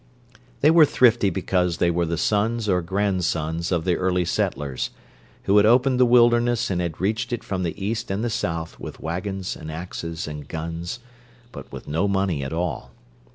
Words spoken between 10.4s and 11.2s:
guns,